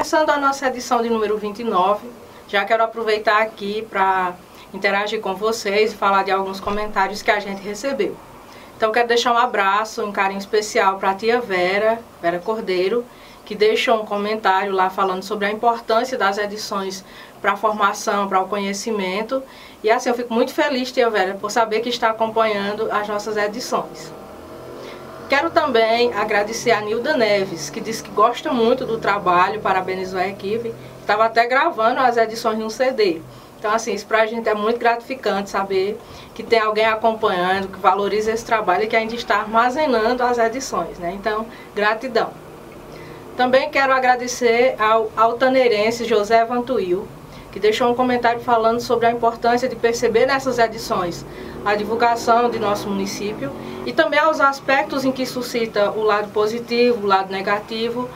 começando 0.00 0.30
a 0.30 0.38
nossa 0.38 0.66
edição 0.66 1.02
de 1.02 1.10
número 1.10 1.36
29, 1.36 2.08
já 2.48 2.64
quero 2.64 2.82
aproveitar 2.82 3.42
aqui 3.42 3.86
para 3.90 4.32
interagir 4.72 5.20
com 5.20 5.34
vocês 5.34 5.92
e 5.92 5.94
falar 5.94 6.24
de 6.24 6.30
alguns 6.30 6.58
comentários 6.58 7.20
que 7.20 7.30
a 7.30 7.38
gente 7.38 7.60
recebeu. 7.60 8.16
Então 8.74 8.90
quero 8.92 9.06
deixar 9.06 9.30
um 9.30 9.36
abraço, 9.36 10.02
um 10.02 10.10
carinho 10.10 10.38
especial 10.38 10.98
para 10.98 11.10
a 11.10 11.14
tia 11.14 11.38
Vera, 11.38 12.00
Vera 12.22 12.38
Cordeiro, 12.38 13.04
que 13.44 13.54
deixou 13.54 14.00
um 14.00 14.06
comentário 14.06 14.72
lá 14.72 14.88
falando 14.88 15.22
sobre 15.22 15.44
a 15.44 15.52
importância 15.52 16.16
das 16.16 16.38
edições 16.38 17.04
para 17.42 17.52
a 17.52 17.56
formação, 17.58 18.26
para 18.26 18.40
o 18.40 18.48
conhecimento. 18.48 19.42
E 19.84 19.90
assim, 19.90 20.08
eu 20.08 20.14
fico 20.14 20.32
muito 20.32 20.54
feliz, 20.54 20.90
tia 20.90 21.10
Vera, 21.10 21.34
por 21.34 21.50
saber 21.50 21.80
que 21.80 21.90
está 21.90 22.08
acompanhando 22.08 22.90
as 22.90 23.06
nossas 23.06 23.36
edições. 23.36 24.10
Quero 25.30 25.48
também 25.48 26.12
agradecer 26.12 26.72
a 26.72 26.80
Nilda 26.80 27.16
Neves, 27.16 27.70
que 27.70 27.80
disse 27.80 28.02
que 28.02 28.10
gosta 28.10 28.52
muito 28.52 28.84
do 28.84 28.98
trabalho, 28.98 29.60
parabenizou 29.60 30.18
a 30.18 30.26
equipe. 30.26 30.74
Estava 31.00 31.24
até 31.26 31.46
gravando 31.46 32.00
as 32.00 32.16
edições 32.16 32.58
no 32.58 32.68
CD. 32.68 33.22
Então, 33.56 33.72
assim, 33.72 33.94
isso 33.94 34.06
para 34.06 34.22
a 34.22 34.26
gente 34.26 34.48
é 34.48 34.54
muito 34.54 34.80
gratificante 34.80 35.48
saber 35.48 35.96
que 36.34 36.42
tem 36.42 36.58
alguém 36.58 36.84
acompanhando, 36.84 37.68
que 37.68 37.78
valoriza 37.78 38.32
esse 38.32 38.44
trabalho 38.44 38.82
e 38.82 38.86
que 38.88 38.96
ainda 38.96 39.14
está 39.14 39.36
armazenando 39.36 40.24
as 40.24 40.36
edições, 40.36 40.98
né? 40.98 41.12
Então, 41.14 41.46
gratidão. 41.76 42.30
Também 43.36 43.70
quero 43.70 43.92
agradecer 43.92 44.74
ao 44.80 45.12
altaneirense 45.16 46.06
José 46.06 46.44
Vantuil, 46.44 47.06
que 47.52 47.60
deixou 47.60 47.88
um 47.88 47.94
comentário 47.94 48.40
falando 48.40 48.80
sobre 48.80 49.06
a 49.06 49.12
importância 49.12 49.68
de 49.68 49.76
perceber 49.76 50.26
nessas 50.26 50.58
edições 50.58 51.24
a 51.64 51.76
divulgação 51.76 52.50
de 52.50 52.58
nosso 52.58 52.88
município 52.88 53.52
e 53.90 53.92
também 53.92 54.20
aos 54.20 54.40
aspectos 54.40 55.04
em 55.04 55.10
que 55.10 55.26
suscita 55.26 55.90
o 55.90 56.04
lado 56.04 56.28
positivo, 56.28 57.02
o 57.02 57.06
lado 57.08 57.32
negativo 57.32 58.08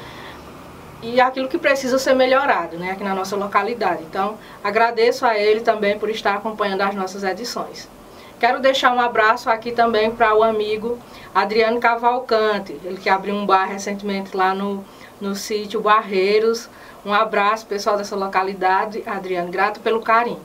e 1.02 1.20
aquilo 1.20 1.48
que 1.48 1.58
precisa 1.58 1.98
ser 1.98 2.14
melhorado 2.14 2.76
né, 2.76 2.92
aqui 2.92 3.02
na 3.02 3.12
nossa 3.12 3.34
localidade. 3.34 4.04
Então, 4.04 4.38
agradeço 4.62 5.26
a 5.26 5.36
ele 5.36 5.62
também 5.62 5.98
por 5.98 6.08
estar 6.08 6.36
acompanhando 6.36 6.82
as 6.82 6.94
nossas 6.94 7.24
edições. 7.24 7.88
Quero 8.38 8.60
deixar 8.60 8.94
um 8.94 9.00
abraço 9.00 9.50
aqui 9.50 9.72
também 9.72 10.12
para 10.12 10.32
o 10.32 10.44
amigo 10.44 10.96
Adriano 11.34 11.80
Cavalcante, 11.80 12.78
ele 12.84 12.98
que 12.98 13.08
abriu 13.08 13.34
um 13.34 13.44
bar 13.44 13.64
recentemente 13.64 14.36
lá 14.36 14.54
no, 14.54 14.84
no 15.20 15.34
sítio 15.34 15.80
Barreiros. 15.80 16.68
Um 17.04 17.12
abraço, 17.12 17.66
pessoal 17.66 17.96
dessa 17.96 18.14
localidade. 18.14 19.02
Adriano, 19.04 19.50
grato 19.50 19.80
pelo 19.80 20.00
carinho. 20.00 20.40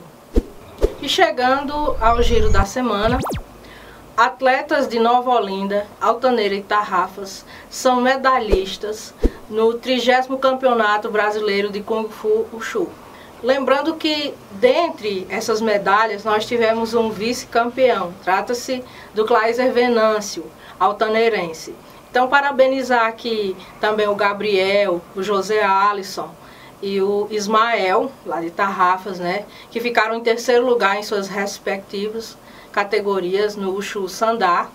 E 1.00 1.08
chegando 1.08 1.96
ao 2.00 2.20
giro 2.20 2.50
da 2.50 2.64
semana, 2.64 3.20
atletas 4.20 4.86
de 4.86 4.98
Nova 4.98 5.30
Olinda, 5.30 5.86
Altaneira 5.98 6.54
e 6.54 6.62
Tarrafas 6.62 7.42
são 7.70 8.02
medalhistas 8.02 9.14
no 9.48 9.72
30 9.72 10.36
Campeonato 10.36 11.10
Brasileiro 11.10 11.70
de 11.70 11.80
Kung 11.80 12.06
Fu 12.06 12.46
Wushu. 12.52 12.86
Lembrando 13.42 13.94
que 13.94 14.34
dentre 14.50 15.26
essas 15.30 15.62
medalhas 15.62 16.22
nós 16.22 16.44
tivemos 16.44 16.92
um 16.92 17.08
vice-campeão. 17.08 18.12
Trata-se 18.22 18.84
do 19.14 19.24
Claiser 19.24 19.72
Venâncio, 19.72 20.44
altaneirense. 20.78 21.74
Então 22.10 22.28
parabenizar 22.28 23.06
aqui 23.06 23.56
também 23.80 24.06
o 24.06 24.14
Gabriel, 24.14 25.00
o 25.16 25.22
José 25.22 25.64
Alisson 25.64 26.28
e 26.82 27.00
o 27.00 27.26
Ismael, 27.30 28.12
lá 28.26 28.42
de 28.42 28.50
Tarrafas, 28.50 29.18
né, 29.18 29.46
que 29.70 29.80
ficaram 29.80 30.14
em 30.14 30.20
terceiro 30.20 30.66
lugar 30.66 30.98
em 30.98 31.02
suas 31.02 31.26
respectivas 31.26 32.36
categorias 32.72 33.56
no 33.56 33.72
Wushu 33.72 34.08
Sandá 34.08 34.68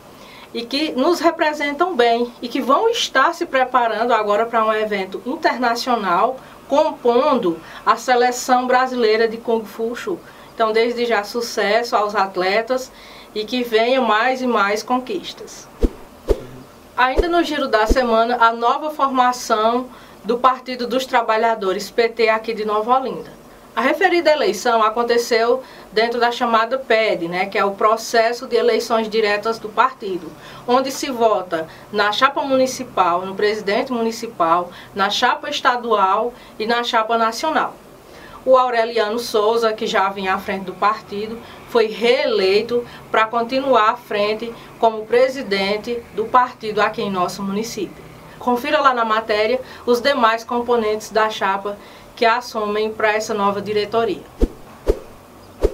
e 0.54 0.66
que 0.66 0.92
nos 0.94 1.20
representam 1.20 1.96
bem 1.96 2.32
e 2.42 2.48
que 2.48 2.62
vão 2.62 2.90
estar 2.90 3.34
se 3.34 3.46
preparando 3.46 4.14
agora 4.14 4.46
para 4.46 4.64
um 4.64 4.74
evento 4.74 5.22
internacional 5.26 6.38
compondo 6.68 7.60
a 7.86 7.96
seleção 7.96 8.66
brasileira 8.66 9.28
de 9.28 9.38
Kung 9.38 9.66
Fu 9.66 9.96
Shu. 9.96 10.20
Então, 10.54 10.72
desde 10.72 11.06
já, 11.06 11.24
sucesso 11.24 11.96
aos 11.96 12.16
atletas 12.16 12.92
e 13.34 13.44
que 13.44 13.64
venham 13.64 14.04
mais 14.06 14.42
e 14.42 14.48
mais 14.48 14.82
conquistas. 14.82 15.68
Ainda 16.96 17.28
no 17.28 17.44
giro 17.44 17.68
da 17.68 17.86
semana, 17.86 18.38
a 18.40 18.54
nova 18.54 18.90
formação 18.90 19.90
do 20.24 20.38
Partido 20.38 20.88
dos 20.88 21.06
Trabalhadores, 21.06 21.92
PT, 21.92 22.30
aqui 22.30 22.54
de 22.54 22.64
Nova 22.64 22.98
Olinda. 22.98 23.45
A 23.76 23.82
referida 23.82 24.32
eleição 24.32 24.82
aconteceu 24.82 25.62
dentro 25.92 26.18
da 26.18 26.32
chamada 26.32 26.78
PED, 26.78 27.28
né, 27.28 27.46
que 27.46 27.58
é 27.58 27.66
o 27.66 27.72
processo 27.72 28.48
de 28.48 28.56
eleições 28.56 29.10
diretas 29.10 29.60
do 29.60 29.68
partido, 29.68 30.32
onde 30.66 30.90
se 30.90 31.12
vota 31.12 31.68
na 31.92 32.10
chapa 32.14 32.42
municipal, 32.42 33.26
no 33.26 33.36
presidente 33.36 33.92
municipal, 33.92 34.72
na 34.96 35.10
chapa 35.10 35.50
estadual 35.50 36.34
e 36.58 36.66
na 36.66 36.86
chapa 36.86 37.18
nacional. 37.18 37.76
O 38.46 38.56
Aureliano 38.56 39.20
Souza, 39.20 39.74
que 39.74 39.86
já 39.86 40.08
vinha 40.08 40.36
à 40.36 40.40
frente 40.40 40.64
do 40.64 40.74
partido, 40.74 41.38
foi 41.68 41.88
reeleito 41.88 42.86
para 43.12 43.26
continuar 43.26 43.90
à 43.90 43.98
frente 43.98 44.54
como 44.80 45.06
presidente 45.06 46.02
do 46.16 46.24
partido 46.24 46.80
aqui 46.80 47.02
em 47.02 47.12
nosso 47.12 47.44
município. 47.44 48.06
Confira 48.40 48.80
lá 48.80 48.94
na 48.94 49.04
matéria 49.04 49.60
os 49.86 50.00
demais 50.00 50.46
componentes 50.46 51.10
da 51.10 51.30
chapa 51.30 51.78
que 52.16 52.26
assumem 52.26 52.92
para 52.92 53.14
essa 53.14 53.34
nova 53.34 53.62
diretoria. 53.62 54.24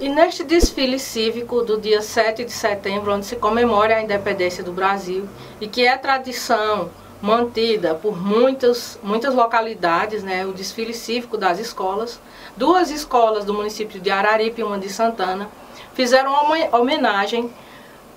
E 0.00 0.08
neste 0.08 0.42
desfile 0.42 0.98
cívico 0.98 1.62
do 1.62 1.80
dia 1.80 2.02
7 2.02 2.44
de 2.44 2.50
setembro, 2.50 3.14
onde 3.14 3.24
se 3.24 3.36
comemora 3.36 3.96
a 3.96 4.02
independência 4.02 4.64
do 4.64 4.72
Brasil 4.72 5.28
e 5.60 5.68
que 5.68 5.86
é 5.86 5.96
tradição 5.96 6.90
mantida 7.20 7.94
por 7.94 8.20
muitas, 8.20 8.98
muitas 9.00 9.32
localidades, 9.32 10.24
né, 10.24 10.44
o 10.44 10.52
desfile 10.52 10.92
cívico 10.92 11.38
das 11.38 11.60
escolas, 11.60 12.20
duas 12.56 12.90
escolas 12.90 13.44
do 13.44 13.54
município 13.54 14.00
de 14.00 14.10
Araripe 14.10 14.60
e 14.60 14.64
uma 14.64 14.76
de 14.76 14.88
Santana 14.88 15.48
fizeram 15.94 16.32
uma 16.32 16.76
homenagem 16.76 17.48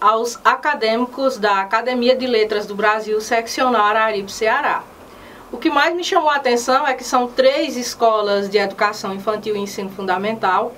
aos 0.01 0.39
acadêmicos 0.43 1.37
da 1.37 1.61
Academia 1.61 2.15
de 2.15 2.25
Letras 2.25 2.65
do 2.65 2.73
Brasil, 2.73 3.21
seccional 3.21 3.85
Araripe, 3.85 4.31
Ceará. 4.31 4.83
O 5.55 5.57
que 5.57 5.69
mais 5.69 5.95
me 5.95 6.03
chamou 6.03 6.29
a 6.29 6.35
atenção 6.35 6.85
é 6.85 6.93
que 6.93 7.03
são 7.05 7.29
três 7.29 7.77
escolas 7.77 8.49
de 8.49 8.57
educação 8.57 9.13
infantil 9.13 9.55
e 9.55 9.59
ensino 9.59 9.89
fundamental, 9.89 10.73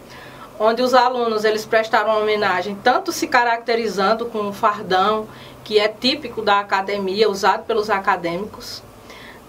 onde 0.60 0.84
os 0.84 0.94
alunos 0.94 1.44
eles 1.44 1.66
prestaram 1.66 2.12
uma 2.12 2.20
homenagem 2.20 2.78
tanto 2.84 3.12
se 3.12 3.28
caracterizando 3.28 4.28
com 4.28 4.48
o 4.48 4.54
fardão, 4.54 5.28
que 5.64 5.80
é 5.80 5.88
típico 5.88 6.44
da 6.44 6.60
academia, 6.60 7.28
usado 7.28 7.64
pelos 7.66 7.90
acadêmicos. 7.90 8.84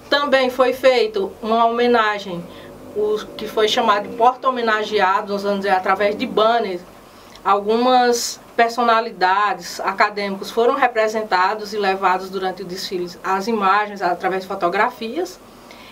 Também 0.08 0.48
foi 0.48 0.72
feito 0.72 1.30
uma 1.42 1.66
homenagem, 1.66 2.42
o 2.96 3.18
que 3.36 3.46
foi 3.46 3.68
chamado 3.68 4.08
de 4.08 4.16
porta-homenageado, 4.16 5.36
vamos 5.36 5.58
dizer, 5.58 5.72
através 5.72 6.16
de 6.16 6.24
banners. 6.24 6.80
Algumas 7.44 8.40
personalidades 8.58 9.78
acadêmicos 9.78 10.50
foram 10.50 10.74
representados 10.74 11.72
e 11.72 11.78
levados 11.78 12.28
durante 12.28 12.62
o 12.62 12.64
desfile 12.64 13.08
as 13.22 13.46
imagens 13.46 14.02
através 14.02 14.42
de 14.42 14.48
fotografias. 14.48 15.38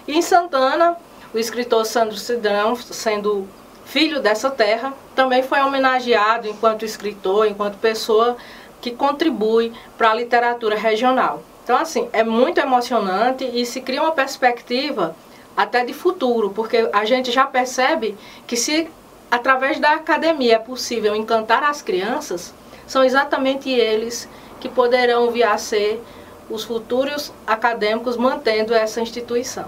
E 0.05 0.19
em 0.19 0.21
Santana, 0.21 0.97
o 1.33 1.39
escritor 1.39 1.87
Sandro 1.87 2.17
Cidrão, 2.17 2.75
sendo 2.75 3.47
filho 3.85 4.21
dessa 4.21 4.51
terra, 4.51 4.93
também 5.15 5.45
foi 5.45 5.61
homenageado 5.61 6.49
enquanto 6.49 6.85
escritor, 6.85 7.47
enquanto 7.47 7.79
pessoa 7.79 8.37
que 8.81 8.91
contribui 8.91 9.73
para 9.97 10.11
a 10.11 10.15
literatura 10.15 10.77
regional. 10.77 11.45
Então, 11.63 11.77
assim, 11.77 12.09
é 12.13 12.25
muito 12.25 12.59
emocionante 12.59 13.45
e 13.45 13.65
se 13.65 13.81
cria 13.81 14.03
uma 14.03 14.11
perspectiva 14.11 15.15
até 15.57 15.85
de 15.85 15.95
futuro, 15.95 16.51
porque 16.51 16.91
a 16.93 17.05
gente 17.05 17.31
já 17.31 17.47
percebe 17.47 18.19
que 18.45 18.57
se 18.57 18.91
através 19.31 19.79
da 19.79 19.93
academia 19.93 20.57
é 20.57 20.59
possível 20.59 21.15
encantar 21.15 21.63
as 21.63 21.83
crianças, 21.83 22.55
são 22.87 23.05
exatamente 23.05 23.71
eles 23.71 24.29
que 24.61 24.69
poderão 24.69 25.31
vir 25.31 25.45
a 25.45 25.59
ser 25.59 26.03
os 26.49 26.65
futuros 26.65 27.33
acadêmicos 27.47 28.17
mantendo 28.17 28.75
essa 28.75 29.01
instituição. 29.01 29.67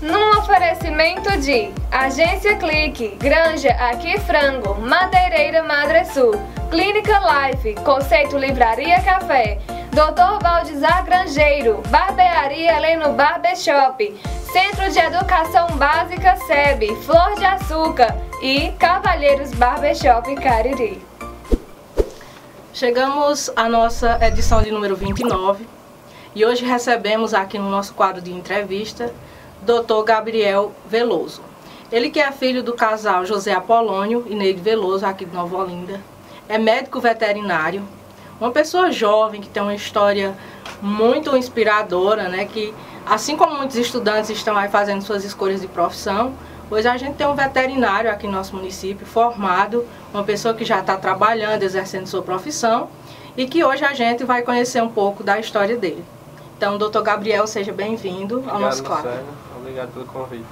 Num 0.00 0.38
oferecimento 0.38 1.36
de 1.38 1.70
Agência 1.90 2.56
Clique, 2.56 3.16
Granja 3.16 3.70
Aqui 3.70 4.20
Frango, 4.20 4.74
Madeireira 4.74 5.62
Madre 5.62 6.04
Sul, 6.04 6.32
Clínica 6.70 7.18
Life, 7.18 7.74
Conceito 7.76 8.36
Livraria 8.36 9.00
Café, 9.02 9.58
Dr. 9.96 10.42
Valdizar 10.42 11.06
Grangeiro, 11.06 11.80
Barbearia 11.88 12.78
Leno 12.78 13.14
Barbershop, 13.14 14.14
Centro 14.52 14.90
de 14.90 14.98
Educação 14.98 15.68
Básica 15.78 16.36
SEB, 16.36 16.94
Flor 16.96 17.34
de 17.36 17.46
Açúcar 17.46 18.14
e 18.42 18.72
Cavalheiros 18.72 19.54
Barbershop 19.54 20.34
Cariri. 20.34 21.02
Chegamos 22.74 23.50
à 23.56 23.70
nossa 23.70 24.18
edição 24.20 24.60
de 24.60 24.70
número 24.70 24.94
29 24.94 25.66
e 26.34 26.44
hoje 26.44 26.62
recebemos 26.62 27.32
aqui 27.32 27.58
no 27.58 27.70
nosso 27.70 27.94
quadro 27.94 28.20
de 28.20 28.30
entrevista 28.30 29.10
Dr. 29.62 30.04
Gabriel 30.04 30.72
Veloso. 30.86 31.40
Ele 31.90 32.10
que 32.10 32.20
é 32.20 32.30
filho 32.32 32.62
do 32.62 32.74
casal 32.74 33.24
José 33.24 33.54
Apolônio 33.54 34.26
e 34.28 34.34
Neide 34.34 34.60
Veloso, 34.60 35.06
aqui 35.06 35.24
de 35.24 35.34
Nova 35.34 35.56
Olinda. 35.56 35.98
É 36.50 36.58
médico 36.58 37.00
veterinário, 37.00 37.82
uma 38.40 38.50
pessoa 38.50 38.90
jovem 38.90 39.40
que 39.40 39.48
tem 39.48 39.62
uma 39.62 39.74
história 39.74 40.36
muito 40.82 41.36
inspiradora, 41.36 42.28
né, 42.28 42.44
que 42.44 42.74
Assim 43.06 43.36
como 43.36 43.56
muitos 43.56 43.76
estudantes 43.76 44.30
estão 44.30 44.56
aí 44.56 44.68
fazendo 44.68 45.00
suas 45.00 45.24
escolhas 45.24 45.60
de 45.60 45.68
profissão, 45.68 46.34
hoje 46.68 46.88
a 46.88 46.96
gente 46.96 47.14
tem 47.14 47.24
um 47.24 47.36
veterinário 47.36 48.10
aqui 48.10 48.26
no 48.26 48.32
nosso 48.32 48.56
município 48.56 49.06
formado, 49.06 49.86
uma 50.12 50.24
pessoa 50.24 50.52
que 50.54 50.64
já 50.64 50.80
está 50.80 50.96
trabalhando, 50.96 51.62
exercendo 51.62 52.08
sua 52.08 52.20
profissão 52.20 52.88
e 53.36 53.46
que 53.46 53.62
hoje 53.62 53.84
a 53.84 53.94
gente 53.94 54.24
vai 54.24 54.42
conhecer 54.42 54.82
um 54.82 54.88
pouco 54.88 55.22
da 55.22 55.38
história 55.38 55.76
dele. 55.76 56.04
Então, 56.56 56.76
doutor 56.76 57.02
Gabriel, 57.02 57.46
seja 57.46 57.72
bem-vindo 57.72 58.42
ao 58.48 58.58
nosso 58.58 58.82
quadro. 58.82 59.12
Obrigado 59.56 59.92
pelo 59.92 60.06
convite. 60.06 60.44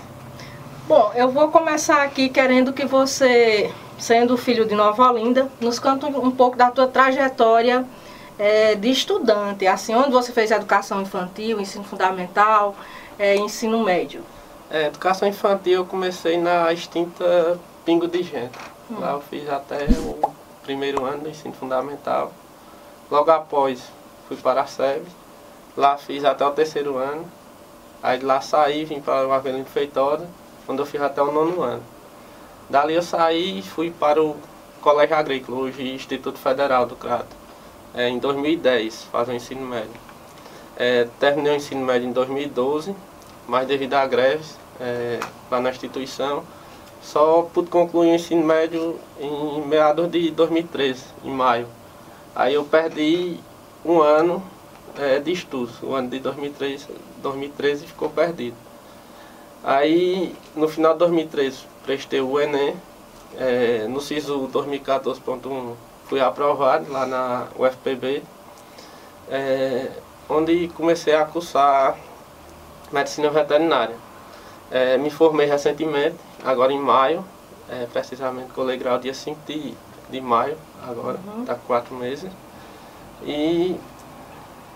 Bom, 0.87 1.11
eu 1.17 1.31
vou 1.31 1.49
começar 1.49 2.05
aqui 2.05 2.29
querendo 2.29 2.73
que 2.73 2.87
você, 2.87 3.73
sendo 3.99 4.37
filho 4.37 4.67
de 4.67 4.75
Nova 4.75 5.11
Olinda, 5.11 5.51
nos 5.61 5.79
conte 5.79 6.05
um 6.05 6.31
pouco 6.31 6.57
da 6.57 6.71
tua 6.71 6.87
trajetória 6.87 7.85
é, 8.39 8.75
de 8.75 8.91
estudante, 8.91 9.67
assim, 9.67 9.95
onde 9.95 10.11
você 10.11 10.33
fez 10.33 10.51
educação 10.51 11.01
infantil, 11.01 11.61
ensino 11.61 11.85
fundamental, 11.85 12.75
é, 13.19 13.37
ensino 13.37 13.83
médio? 13.83 14.23
É, 14.71 14.87
educação 14.87 15.29
infantil 15.29 15.75
eu 15.75 15.87
comecei 15.87 16.37
na 16.39 16.73
extinta 16.73 17.59
Pingo 17.85 18.09
de 18.09 18.23
Gente. 18.23 18.59
Hum. 18.91 18.99
Lá 18.99 19.13
eu 19.13 19.21
fiz 19.21 19.49
até 19.49 19.85
o 19.85 20.19
primeiro 20.63 21.05
ano 21.05 21.23
do 21.23 21.29
ensino 21.29 21.55
fundamental. 21.55 22.33
Logo 23.11 23.31
após 23.31 23.83
fui 24.27 24.37
para 24.37 24.63
a 24.63 24.67
SEB. 24.67 25.05
Lá 25.77 25.97
fiz 25.97 26.25
até 26.25 26.45
o 26.45 26.51
terceiro 26.51 26.97
ano. 26.97 27.25
Aí 28.03 28.19
de 28.19 28.25
lá 28.25 28.41
saí, 28.41 28.85
vim 28.85 29.01
para 29.01 29.27
o 29.27 29.33
Avelino 29.33 29.65
Feitosa, 29.65 30.27
onde 30.69 30.81
eu 30.81 30.87
fiz 30.87 31.01
até 31.01 31.23
o 31.23 31.33
nono 31.33 31.63
ano. 31.63 31.83
Dali 32.69 32.95
eu 32.95 33.03
saí 33.03 33.59
e 33.59 33.63
fui 33.63 33.91
para 33.91 34.23
o 34.23 34.37
Colégio 34.81 35.15
Agrícola, 35.15 35.59
hoje 35.59 35.87
Instituto 35.87 36.39
Federal 36.39 36.87
do 36.87 36.97
Crato 36.97 37.37
é, 37.95 38.09
em 38.09 38.19
2010, 38.19 39.05
fazer 39.13 39.33
o 39.33 39.35
ensino 39.35 39.67
médio. 39.67 40.01
É, 40.75 41.07
terminei 41.21 41.53
o 41.53 41.57
ensino 41.57 41.85
médio 41.85 42.09
em 42.09 42.13
2012, 42.13 42.97
mas 43.47 43.69
devido 43.69 43.93
a 43.95 44.07
greves 44.07 44.57
é, 44.81 45.21
lá 45.51 45.61
na 45.61 45.69
instituição, 45.69 46.43
só 47.03 47.43
pude 47.43 47.69
concluir 47.69 48.13
o 48.13 48.15
ensino 48.15 48.43
médio 48.43 48.99
em 49.21 49.61
meados 49.67 50.11
de 50.11 50.31
2013, 50.31 51.05
em 51.23 51.31
maio. 51.31 51.69
Aí 52.35 52.55
eu 52.55 52.65
perdi 52.65 53.39
um 53.85 54.01
ano 54.01 54.43
é, 54.99 55.19
de 55.19 55.31
estudos, 55.33 55.83
o 55.83 55.95
ano 55.95 56.09
de 56.09 56.19
2013, 56.19 56.87
2013 57.19 57.87
ficou 57.87 58.09
perdido. 58.09 58.57
Aí 59.63 60.35
no 60.57 60.67
final 60.67 60.95
de 60.95 61.01
2013 61.01 61.74
prestei 61.85 62.21
o 62.21 62.41
Enem, 62.41 62.77
é, 63.37 63.87
no 63.89 64.01
SISU 64.01 64.49
2014.1 64.53 65.75
fui 66.07 66.21
aprovado 66.21 66.91
lá 66.91 67.07
na 67.07 67.47
UFPB, 67.59 68.23
é, 69.29 69.91
onde 70.29 70.69
comecei 70.69 71.15
a 71.15 71.25
cursar 71.25 71.97
medicina 72.93 73.31
veterinária. 73.31 73.97
É, 74.71 74.97
me 74.97 75.11
formei 75.11 75.47
recentemente, 75.47 76.17
agora 76.45 76.73
em 76.73 76.81
maio, 76.81 77.25
precisamente 77.93 78.53
colei 78.53 78.77
grau 78.77 78.99
dia 78.99 79.15
5 79.15 79.41
de, 79.47 79.75
de 80.11 80.21
maio, 80.21 80.57
agora, 80.87 81.19
uhum. 81.27 81.45
tá 81.45 81.55
quatro 81.67 81.95
meses. 81.95 82.31
E 83.23 83.79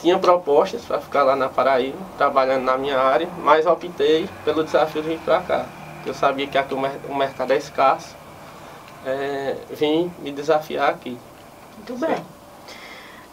tinha 0.01 0.19
propostas 0.19 0.85
para 0.85 1.01
ficar 1.01 1.23
lá 1.23 1.37
na 1.37 1.49
Paraíba, 1.49 1.99
trabalhando 2.17 2.63
na 2.63 2.79
minha 2.79 2.99
área, 2.99 3.29
mas 3.43 3.67
optei 3.67 4.29
pelo 4.45 4.65
desafio 4.65 5.03
de 5.03 5.09
vir 5.09 5.19
para 5.21 5.41
cá. 5.43 5.67
Eu 6.07 6.15
sabia 6.15 6.47
que 6.47 6.57
aqui 6.57 6.75
o 6.75 7.15
mercado 7.15 7.53
é 7.53 7.57
escasso 7.57 8.17
é, 9.09 9.57
vim 9.71 10.11
me 10.19 10.31
desafiar 10.33 10.91
aqui. 10.91 11.17
Muito 11.77 11.97
bem. 11.97 12.17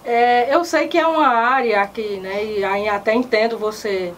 É, 0.03 0.53
eu 0.53 0.63
sei 0.63 0.87
que 0.87 0.97
é 0.97 1.07
uma 1.07 1.27
área 1.27 1.81
aqui, 1.81 2.17
né, 2.19 2.43
e 2.43 2.63
aí 2.63 2.87
até 2.87 3.13
entendo 3.13 3.57
você 3.57 4.13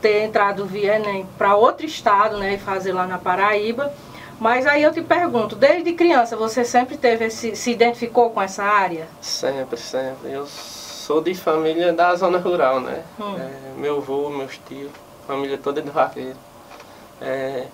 ter 0.00 0.22
entrado 0.22 0.64
via 0.64 0.96
Enem 0.96 1.26
para 1.36 1.56
outro 1.56 1.84
estado, 1.84 2.38
né, 2.38 2.54
e 2.54 2.58
fazer 2.58 2.92
lá 2.92 3.08
na 3.08 3.18
Paraíba, 3.18 3.92
mas 4.38 4.68
aí 4.68 4.84
eu 4.84 4.92
te 4.92 5.02
pergunto, 5.02 5.56
desde 5.56 5.94
criança 5.94 6.36
você 6.36 6.64
sempre 6.64 6.96
teve 6.96 7.24
esse, 7.24 7.56
se 7.56 7.72
identificou 7.72 8.30
com 8.30 8.40
essa 8.40 8.62
área? 8.62 9.08
Sempre, 9.20 9.76
sempre. 9.78 10.30
Eu 10.30 10.46
sou 10.46 11.20
de 11.20 11.34
família 11.34 11.92
da 11.92 12.14
zona 12.14 12.38
rural, 12.38 12.78
né, 12.78 13.02
hum. 13.18 13.36
é, 13.36 13.80
meu 13.80 13.96
avô, 13.96 14.30
meus 14.30 14.56
tios, 14.68 14.92
família 15.26 15.58
toda 15.58 15.82
de 15.82 15.90
vaqueiro. 15.90 16.36
É, 17.20 17.66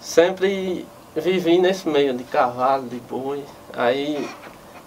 sempre 0.00 0.86
vivi 1.14 1.58
nesse 1.58 1.88
meio 1.88 2.14
de 2.14 2.24
cavalo, 2.24 2.88
de 2.88 2.96
boi. 3.00 3.44
Aí 3.72 4.28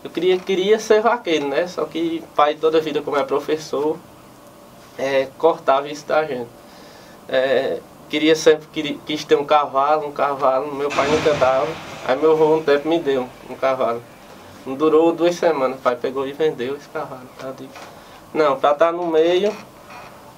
eu 0.04 0.10
queria, 0.10 0.38
queria 0.38 0.80
ser 0.80 1.02
vaqueiro, 1.02 1.48
né? 1.48 1.68
Só 1.68 1.86
que 1.86 2.24
pai 2.36 2.56
toda 2.56 2.78
a 2.78 2.82
vida, 2.82 3.02
como 3.02 3.18
é 3.18 3.24
professor, 3.24 3.98
é, 4.98 5.28
cortava 5.38 5.88
isso 5.90 6.06
da 6.06 6.24
gente. 6.26 6.50
É, 7.30 7.80
queria 8.10 8.36
sempre, 8.36 8.68
queria, 8.72 8.98
quis 9.06 9.24
ter 9.24 9.36
um 9.36 9.46
cavalo, 9.46 10.08
um 10.08 10.12
cavalo, 10.12 10.74
meu 10.74 10.90
pai 10.90 11.08
nunca 11.08 11.34
dava. 11.34 11.68
Aí 12.06 12.16
meu 12.18 12.32
avô 12.32 12.56
um 12.56 12.64
tempo 12.64 12.88
me 12.88 13.00
deu 13.00 13.28
um 13.50 13.56
cavalo. 13.56 14.02
Não 14.66 14.76
durou 14.76 15.14
duas 15.14 15.36
semanas, 15.36 15.78
o 15.78 15.82
pai 15.82 15.96
pegou 15.96 16.28
e 16.28 16.34
vendeu 16.34 16.76
esse 16.76 16.90
cavalo. 16.90 17.28
Digo, 17.58 17.72
não, 18.34 18.60
para 18.60 18.74
estar 18.74 18.88
tá 18.88 18.92
no 18.92 19.08
meio, 19.08 19.56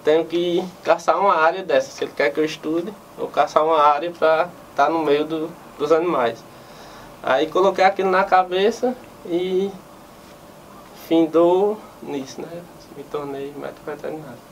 tenho 0.03 0.25
que 0.25 0.63
caçar 0.83 1.19
uma 1.19 1.35
área 1.35 1.63
dessa. 1.63 1.91
Se 1.91 2.03
ele 2.03 2.13
quer 2.15 2.31
que 2.31 2.39
eu 2.39 2.45
estude, 2.45 2.93
vou 3.17 3.27
caçar 3.27 3.63
uma 3.63 3.81
área 3.81 4.11
para 4.11 4.49
estar 4.71 4.85
tá 4.85 4.89
no 4.89 4.99
meio 4.99 5.25
do, 5.25 5.49
dos 5.77 5.91
animais. 5.91 6.43
Aí 7.21 7.47
coloquei 7.47 7.83
aquilo 7.83 8.09
na 8.09 8.23
cabeça 8.23 8.95
e 9.25 9.69
findou 11.07 11.77
nisso, 12.01 12.41
né? 12.41 12.61
Me 12.95 13.03
tornei 13.03 13.53
médico 13.57 13.81
veterinário. 13.85 14.49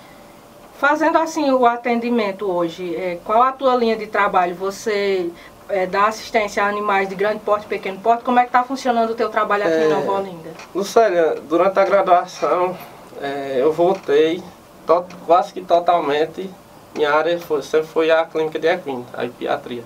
Fazendo 0.78 1.18
assim 1.18 1.50
o 1.50 1.66
atendimento 1.66 2.50
hoje, 2.50 2.96
é, 2.96 3.20
qual 3.26 3.42
a 3.42 3.52
tua 3.52 3.76
linha 3.76 3.96
de 3.96 4.06
trabalho? 4.06 4.54
Você 4.56 5.32
é, 5.70 5.86
dá 5.86 6.08
assistência 6.08 6.64
a 6.64 6.68
animais 6.68 7.10
de 7.10 7.16
grande 7.16 7.40
porte 7.40 7.66
e 7.66 7.70
pequeno 7.70 8.00
porte? 8.00 8.24
Como 8.24 8.38
é 8.40 8.44
que 8.44 8.50
está 8.50 8.64
funcionando 8.64 9.12
o 9.12 9.16
teu 9.16 9.30
trabalho 9.30 9.64
aqui 9.64 9.74
é, 9.74 9.86
em 9.86 9.90
Nova 9.90 10.12
Olinda? 10.20 10.52
Lucélia, 10.76 11.42
durante 11.48 11.80
a 11.80 11.84
graduação 11.84 12.78
é, 13.20 13.58
eu 13.60 13.72
voltei 13.74 14.44
to, 14.88 15.06
quase 15.28 15.54
que 15.54 15.62
totalmente, 15.62 16.50
minha 16.96 17.14
área 17.14 17.40
foi, 17.40 17.62
sempre 17.62 17.88
foi 17.88 18.10
a 18.10 18.26
clínica 18.26 18.58
de 18.58 18.68
equino, 18.68 19.06
a 19.14 19.26
epiatria 19.26 19.84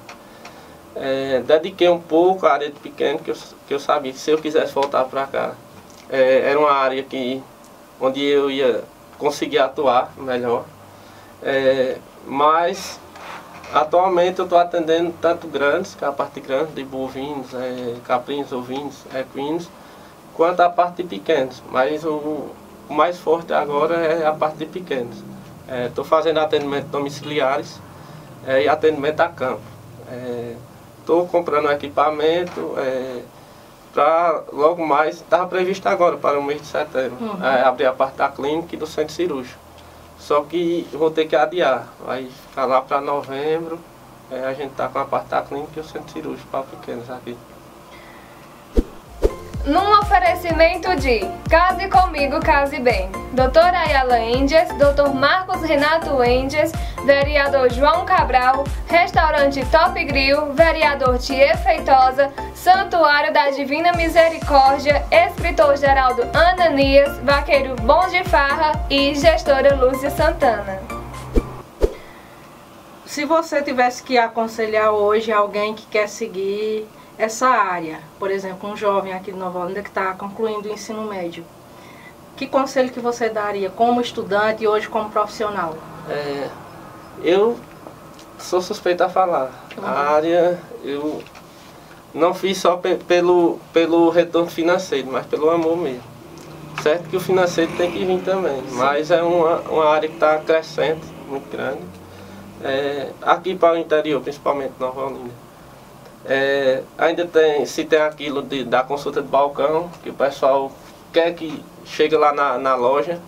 é, 0.95 1.41
dediquei 1.45 1.89
um 1.89 1.99
pouco 1.99 2.45
à 2.45 2.53
área 2.53 2.69
de 2.69 2.79
pequeno, 2.79 3.19
que 3.19 3.31
eu, 3.31 3.37
que 3.67 3.73
eu 3.73 3.79
sabia 3.79 4.11
que 4.11 4.19
se 4.19 4.31
eu 4.31 4.37
quisesse 4.37 4.73
voltar 4.73 5.05
para 5.05 5.25
cá, 5.27 5.53
é, 6.09 6.49
era 6.49 6.59
uma 6.59 6.71
área 6.71 7.01
que, 7.03 7.41
onde 7.99 8.21
eu 8.21 8.51
ia 8.51 8.83
conseguir 9.17 9.59
atuar 9.59 10.11
melhor. 10.17 10.65
É, 11.41 11.97
mas 12.27 12.99
atualmente 13.73 14.39
eu 14.39 14.45
estou 14.45 14.57
atendendo 14.57 15.13
tanto 15.21 15.47
grandes, 15.47 15.95
que 15.95 16.03
é 16.03 16.07
a 16.07 16.11
parte 16.11 16.39
grande 16.39 16.73
de 16.73 16.83
bovinos, 16.83 17.53
é, 17.53 17.95
caprinos, 18.05 18.51
ovinos, 18.51 19.05
equinos, 19.15 19.69
quanto 20.33 20.59
a 20.59 20.69
parte 20.69 21.03
de 21.03 21.09
pequenos. 21.09 21.63
Mas 21.71 22.03
o, 22.03 22.49
o 22.91 22.93
mais 22.93 23.17
forte 23.17 23.53
agora 23.53 23.95
é 23.95 24.25
a 24.27 24.33
parte 24.33 24.57
de 24.57 24.65
pequenos. 24.65 25.17
Estou 25.87 26.03
é, 26.03 26.07
fazendo 26.07 26.39
atendimento 26.39 26.87
domiciliares 26.87 27.79
é, 28.45 28.63
e 28.63 28.67
atendimento 28.67 29.21
a 29.21 29.29
campo. 29.29 29.61
É, 30.11 30.55
Estou 30.99 31.27
comprando 31.27 31.65
um 31.65 31.71
equipamento 31.71 32.75
é, 32.77 33.23
para 33.91 34.43
logo 34.53 34.85
mais, 34.85 35.15
estava 35.15 35.47
previsto 35.47 35.87
agora 35.87 36.15
para 36.15 36.39
o 36.39 36.43
mês 36.43 36.61
de 36.61 36.67
setembro, 36.67 37.17
uhum. 37.19 37.43
é, 37.43 37.63
abrir 37.63 37.87
a 37.87 37.91
parte 37.91 38.17
da 38.17 38.29
clínica 38.29 38.75
e 38.75 38.77
do 38.77 38.85
centro 38.85 39.11
cirúrgico. 39.11 39.59
Só 40.19 40.41
que 40.41 40.87
vou 40.93 41.09
ter 41.09 41.25
que 41.25 41.35
adiar, 41.35 41.87
vai 42.05 42.27
ficar 42.27 42.65
lá 42.65 42.81
para 42.81 43.01
novembro, 43.01 43.79
é, 44.29 44.45
a 44.45 44.53
gente 44.53 44.71
está 44.71 44.87
com 44.87 44.99
a 44.99 45.05
parte 45.05 45.29
da 45.29 45.41
clínica 45.41 45.71
e 45.77 45.79
o 45.79 45.83
centro 45.83 46.11
cirúrgico 46.13 46.47
para 46.51 46.63
pequenos 46.63 47.09
aqui. 47.09 47.35
Num 49.65 49.99
oferecimento 49.99 50.95
de 50.95 51.19
Case 51.47 51.87
Comigo, 51.87 52.39
Case 52.39 52.79
Bem, 52.79 53.11
Doutora 53.31 53.81
Ayala 53.81 54.19
Endias, 54.19 54.67
Doutor 54.75 55.13
Marcos 55.13 55.61
Renato 55.61 56.23
Endias, 56.23 56.71
Vereador 57.05 57.71
João 57.71 58.03
Cabral, 58.03 58.63
Restaurante 58.87 59.63
Top 59.67 60.03
Grill, 60.03 60.51
Vereador 60.53 61.19
Tier 61.19 61.55
Feitosa, 61.59 62.33
Santuário 62.55 63.31
da 63.31 63.51
Divina 63.51 63.91
Misericórdia, 63.91 65.05
Escritor 65.11 65.77
Geraldo 65.77 66.23
Ananias, 66.33 67.19
Vaqueiro 67.19 67.75
Bom 67.75 68.07
de 68.07 68.23
Farra 68.23 68.71
e 68.89 69.13
Gestora 69.13 69.75
Lúcia 69.75 70.09
Santana. 70.09 70.81
Se 73.05 73.25
você 73.25 73.61
tivesse 73.61 74.01
que 74.01 74.17
aconselhar 74.17 74.89
hoje 74.91 75.31
alguém 75.31 75.75
que 75.75 75.85
quer 75.85 76.07
seguir 76.07 76.87
essa 77.21 77.47
área, 77.47 77.99
por 78.17 78.31
exemplo, 78.31 78.67
um 78.67 78.75
jovem 78.75 79.13
aqui 79.13 79.31
de 79.31 79.37
Nova 79.37 79.59
Olinda 79.59 79.83
que 79.83 79.89
está 79.89 80.11
concluindo 80.15 80.67
o 80.67 80.73
ensino 80.73 81.03
médio, 81.03 81.45
que 82.35 82.47
conselho 82.47 82.89
que 82.89 82.99
você 82.99 83.29
daria 83.29 83.69
como 83.69 84.01
estudante 84.01 84.63
e 84.63 84.67
hoje 84.67 84.89
como 84.89 85.07
profissional? 85.11 85.77
É, 86.09 86.49
eu 87.21 87.59
sou 88.39 88.59
suspeito 88.59 89.03
a 89.03 89.09
falar. 89.09 89.51
Uhum. 89.77 89.85
A 89.85 89.91
área 89.91 90.59
eu 90.83 91.21
não 92.11 92.33
fiz 92.33 92.57
só 92.57 92.75
pe 92.77 92.95
pelo, 92.95 93.59
pelo 93.71 94.09
retorno 94.09 94.49
financeiro, 94.49 95.11
mas 95.11 95.27
pelo 95.27 95.51
amor 95.51 95.77
mesmo. 95.77 96.01
Certo 96.81 97.07
que 97.07 97.15
o 97.15 97.19
financeiro 97.19 97.71
tem 97.77 97.91
que 97.91 98.03
vir 98.03 98.23
também, 98.23 98.61
Sim. 98.61 98.77
mas 98.77 99.11
é 99.11 99.21
uma, 99.21 99.59
uma 99.69 99.85
área 99.87 100.09
que 100.09 100.15
está 100.15 100.39
crescente 100.39 101.05
muito 101.29 101.47
grande. 101.51 101.81
É, 102.63 103.11
aqui 103.21 103.55
para 103.55 103.75
o 103.75 103.77
interior, 103.77 104.19
principalmente 104.21 104.73
Nova 104.79 105.05
Olinda. 105.05 105.50
É, 106.25 106.83
ainda 106.97 107.25
tem, 107.25 107.65
se 107.65 107.83
tem 107.83 107.99
aquilo 107.99 108.41
de, 108.41 108.63
da 108.63 108.83
consulta 108.83 109.21
de 109.21 109.27
balcão, 109.27 109.89
que 110.03 110.09
o 110.09 110.13
pessoal 110.13 110.71
quer 111.11 111.33
que 111.33 111.63
chegue 111.85 112.15
lá 112.15 112.31
na, 112.33 112.57
na 112.57 112.75
loja, 112.75 113.19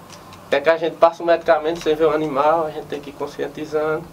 quer 0.50 0.62
que 0.62 0.69
a 0.69 0.77
gente 0.77 0.95
passe 0.97 1.21
o 1.21 1.25
medicamento 1.25 1.81
sem 1.81 1.95
ver 1.95 2.05
o 2.05 2.12
animal, 2.12 2.67
a 2.67 2.71
gente 2.71 2.85
tem 2.85 3.01
que 3.01 3.09
ir 3.09 3.13
conscientizando. 3.13 4.03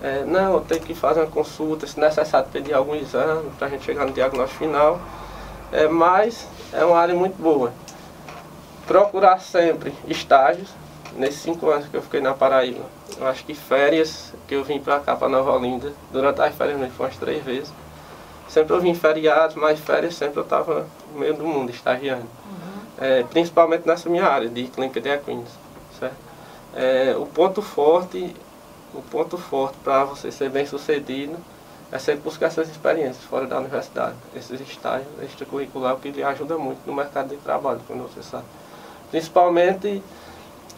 É, 0.00 0.22
não, 0.24 0.60
tem 0.60 0.78
que 0.78 0.94
fazer 0.94 1.20
uma 1.20 1.26
consulta, 1.26 1.86
se 1.86 1.98
necessário 1.98 2.48
pedir 2.52 2.72
algum 2.72 2.94
exame 2.94 3.50
para 3.58 3.66
a 3.66 3.70
gente 3.70 3.84
chegar 3.84 4.04
no 4.04 4.12
diagnóstico 4.12 4.64
final. 4.64 5.00
É, 5.72 5.88
mas 5.88 6.46
é 6.72 6.84
uma 6.84 6.98
área 6.98 7.14
muito 7.14 7.40
boa. 7.40 7.72
Procurar 8.86 9.40
sempre 9.40 9.92
estágios, 10.06 10.68
nesses 11.16 11.40
cinco 11.40 11.68
anos 11.68 11.88
que 11.88 11.96
eu 11.96 12.02
fiquei 12.02 12.20
na 12.20 12.32
Paraíba. 12.32 12.84
Eu 13.18 13.26
acho 13.26 13.44
que 13.44 13.54
férias 13.54 14.32
que 14.46 14.54
eu 14.54 14.62
vim 14.62 14.78
para 14.78 15.00
cá, 15.00 15.16
para 15.16 15.28
Nova 15.28 15.52
Olinda, 15.52 15.92
durante 16.12 16.40
as 16.40 16.54
férias 16.54 16.78
foi 16.92 17.06
umas 17.06 17.16
três 17.16 17.44
vezes. 17.44 17.72
Sempre 18.48 18.74
eu 18.74 18.80
vim 18.80 18.94
feriados, 18.94 19.56
mas 19.56 19.78
férias 19.78 20.14
sempre 20.14 20.38
eu 20.38 20.42
estava 20.42 20.86
no 21.12 21.20
meio 21.20 21.34
do 21.34 21.44
mundo, 21.44 21.70
estagiando. 21.70 22.22
Uhum. 22.22 22.80
É, 22.98 23.22
principalmente 23.24 23.86
nessa 23.86 24.08
minha 24.08 24.24
área 24.24 24.48
de 24.48 24.64
clínica 24.64 25.00
de 25.00 25.10
equinos. 25.10 25.50
Certo? 25.98 26.16
É, 26.74 27.14
o 27.16 27.26
ponto 27.26 27.60
forte, 27.60 28.34
o 28.94 29.02
ponto 29.02 29.36
forte 29.36 29.76
para 29.84 30.04
você 30.04 30.30
ser 30.32 30.48
bem 30.48 30.66
sucedido 30.66 31.36
é 31.90 31.98
sempre 31.98 32.22
buscar 32.22 32.46
essas 32.46 32.68
experiências 32.68 33.24
fora 33.24 33.46
da 33.46 33.58
universidade. 33.58 34.14
Esses 34.34 34.60
estágios 34.60 35.08
extracurricular 35.22 35.96
que 35.96 36.10
lhe 36.10 36.22
ajuda 36.22 36.56
muito 36.58 36.80
no 36.86 36.94
mercado 36.94 37.28
de 37.28 37.36
trabalho, 37.36 37.80
quando 37.86 38.02
você 38.02 38.22
sabe. 38.22 38.44
Principalmente 39.10 40.02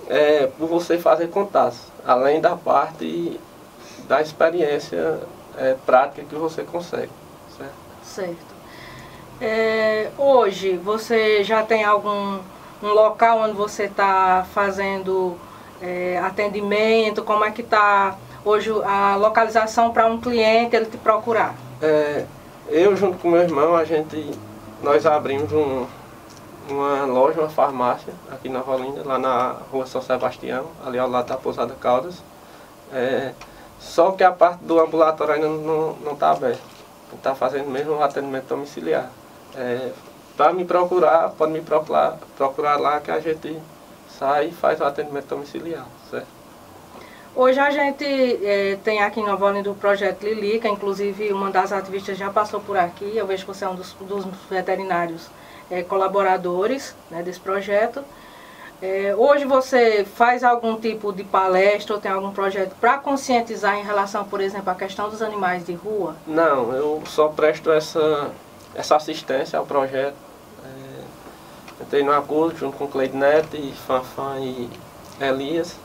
é, 0.09 0.47
por 0.47 0.69
você 0.69 0.99
fazer 0.99 1.29
contatos, 1.29 1.81
além 2.05 2.41
da 2.41 2.57
parte 2.57 3.39
da 4.09 4.21
experiência 4.21 5.21
é, 5.57 5.77
prática 5.85 6.25
que 6.25 6.35
você 6.35 6.63
consegue. 6.63 7.11
Certo. 8.15 8.55
É, 9.41 10.11
hoje 10.19 10.77
você 10.77 11.45
já 11.45 11.63
tem 11.63 11.85
algum 11.85 12.41
um 12.83 12.89
local 12.89 13.41
onde 13.41 13.53
você 13.53 13.85
está 13.85 14.45
fazendo 14.53 15.37
é, 15.81 16.19
atendimento? 16.19 17.23
Como 17.23 17.45
é 17.45 17.53
que 17.53 17.63
está 17.63 18.17
hoje 18.45 18.71
a 18.85 19.15
localização 19.17 19.93
para 19.93 20.07
um 20.07 20.21
cliente 20.21 20.75
ele 20.75 20.87
te 20.87 20.97
procurar? 20.97 21.55
É, 21.81 22.25
eu 22.69 22.97
junto 22.97 23.19
com 23.19 23.31
meu 23.31 23.43
irmão, 23.43 23.77
a 23.77 23.85
gente, 23.85 24.31
nós 24.83 25.07
abrimos 25.07 25.53
um, 25.53 25.87
uma 26.69 27.05
loja, 27.05 27.41
uma 27.41 27.49
farmácia 27.49 28.13
aqui 28.31 28.49
na 28.49 28.59
Rolinda, 28.59 29.03
lá 29.05 29.19
na 29.19 29.57
rua 29.71 29.87
São 29.87 30.03
Sebastião, 30.03 30.67
ali 30.85 30.99
ao 30.99 31.09
lado 31.09 31.29
da 31.29 31.37
Pousada 31.37 31.75
Caldas. 31.81 32.17
É, 32.93 33.33
só 33.79 34.11
que 34.11 34.25
a 34.25 34.33
parte 34.33 34.65
do 34.65 34.81
ambulatório 34.81 35.35
ainda 35.35 35.49
não 35.49 36.13
está 36.13 36.33
aberta. 36.33 36.70
Está 37.15 37.35
fazendo 37.35 37.69
mesmo 37.69 37.95
o 37.95 38.03
atendimento 38.03 38.47
domiciliar. 38.47 39.11
É, 39.55 39.91
Para 40.37 40.53
me 40.53 40.65
procurar, 40.65 41.31
pode 41.31 41.53
me 41.53 41.61
procurar, 41.61 42.19
procurar 42.37 42.77
lá 42.79 43.01
que 43.01 43.11
a 43.11 43.21
gente 43.21 43.59
sai 44.09 44.49
e 44.49 44.53
faz 44.53 44.81
o 44.81 44.85
atendimento 44.85 45.27
domiciliar, 45.27 45.87
certo? 46.11 46.27
Hoje 47.35 47.61
a 47.61 47.71
gente 47.71 48.05
é, 48.05 48.77
tem 48.83 49.01
aqui 49.03 49.21
em 49.21 49.25
Nova 49.25 49.47
Olinda 49.47 49.71
o 49.71 49.75
projeto 49.75 50.25
Lilica, 50.25 50.69
inclusive 50.69 51.33
uma 51.33 51.51
das 51.51 51.73
ativistas 51.73 52.19
já 52.19 52.29
passou 52.31 52.61
por 52.61 52.77
aqui, 52.77 53.17
eu 53.17 53.27
vejo 53.27 53.45
que 53.45 53.49
você 53.55 53.65
é 53.65 53.69
um 53.69 53.75
dos, 53.75 53.93
dos 54.01 54.25
veterinários 54.49 55.29
é, 55.71 55.83
colaboradores 55.83 56.95
né, 57.11 57.23
desse 57.23 57.39
projeto. 57.39 58.03
É, 58.83 59.15
hoje 59.15 59.45
você 59.45 60.07
faz 60.07 60.43
algum 60.43 60.77
tipo 60.77 61.13
de 61.13 61.23
palestra 61.23 61.95
ou 61.95 62.01
tem 62.01 62.11
algum 62.11 62.31
projeto 62.33 62.75
para 62.81 62.97
conscientizar 62.97 63.77
em 63.77 63.85
relação, 63.85 64.25
por 64.25 64.41
exemplo, 64.41 64.71
à 64.71 64.75
questão 64.75 65.11
dos 65.11 65.21
animais 65.21 65.67
de 65.67 65.75
rua? 65.75 66.17
Não, 66.27 66.73
eu 66.73 67.03
só 67.05 67.29
presto 67.29 67.71
essa, 67.71 68.31
essa 68.75 68.97
assistência 68.97 69.59
ao 69.59 69.67
projeto. 69.67 70.17
É, 70.65 71.83
entrei 71.83 72.03
no 72.03 72.13
acordo 72.13 72.57
junto 72.57 72.79
com 72.79 72.87
Cleide 72.87 73.17
Neto, 73.17 73.55
e 73.55 73.73
Fanfan 73.87 74.39
e 74.39 74.71
Elias. 75.21 75.77